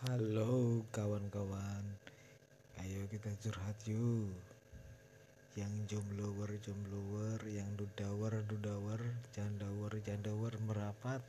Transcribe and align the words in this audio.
Halo 0.00 0.80
kawan-kawan, 0.96 1.84
ayo 2.80 3.04
kita 3.12 3.36
curhat 3.36 3.76
yuk. 3.84 4.32
Yang 5.52 5.92
jomblower 5.92 6.48
jomblower, 6.64 7.36
yang 7.44 7.68
dudawer 7.76 8.40
dudawer, 8.48 8.96
jandawer 9.36 9.92
jandawer 10.00 10.56
merapat. 10.64 11.20